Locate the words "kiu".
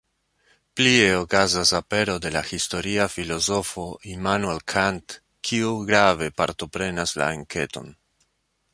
5.51-5.77